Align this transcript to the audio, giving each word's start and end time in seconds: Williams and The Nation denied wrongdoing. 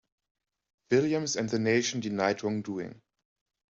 Williams 0.89 1.35
and 1.35 1.47
The 1.47 1.59
Nation 1.59 1.99
denied 1.99 2.41
wrongdoing. 2.43 3.03